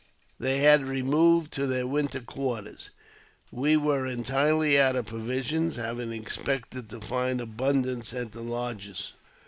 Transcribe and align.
They 0.39 0.61
had 0.61 0.87
removed 0.87 1.51
to 1.53 1.67
their 1.67 1.85
winter 1.85 2.21
quarters. 2.21 2.89
We 3.51 3.77
were 3.77 4.07
entirely 4.07 4.79
out 4.79 4.95
of 4.95 5.05
provisions, 5.05 5.75
having 5.75 6.11
expected 6.11 6.89
to 6.89 6.99
find 6.99 7.39
abundance 7.39 8.11
at 8.11 8.31
the 8.31 8.41
lodges. 8.41 9.13